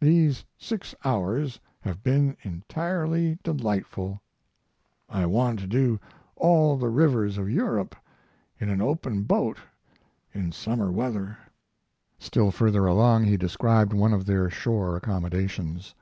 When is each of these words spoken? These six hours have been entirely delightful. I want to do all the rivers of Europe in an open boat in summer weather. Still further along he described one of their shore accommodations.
These 0.00 0.46
six 0.56 0.94
hours 1.04 1.60
have 1.80 2.02
been 2.02 2.38
entirely 2.42 3.38
delightful. 3.42 4.22
I 5.10 5.26
want 5.26 5.60
to 5.60 5.66
do 5.66 6.00
all 6.36 6.78
the 6.78 6.88
rivers 6.88 7.36
of 7.36 7.50
Europe 7.50 7.94
in 8.58 8.70
an 8.70 8.80
open 8.80 9.24
boat 9.24 9.58
in 10.32 10.52
summer 10.52 10.90
weather. 10.90 11.36
Still 12.18 12.50
further 12.50 12.86
along 12.86 13.24
he 13.24 13.36
described 13.36 13.92
one 13.92 14.14
of 14.14 14.24
their 14.24 14.48
shore 14.48 14.96
accommodations. 14.96 15.94